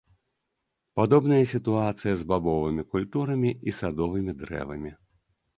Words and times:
Падобная 0.99 1.41
сітуацыя 1.51 2.13
з 2.21 2.27
бабовымі 2.31 2.83
культурамі 2.97 3.55
і 3.73 3.77
садовымі 3.81 4.31
дрэвамі. 4.41 4.91